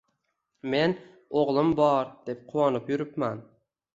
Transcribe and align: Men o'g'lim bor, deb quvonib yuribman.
Men 0.73 0.95
o'g'lim 1.41 1.69
bor, 1.81 2.09
deb 2.31 2.43
quvonib 2.53 2.89
yuribman. 2.95 3.45